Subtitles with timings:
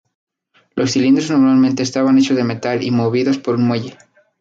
[0.75, 3.99] Los cilindros normalmente estaban hechos de metal, y movidos por un muelle.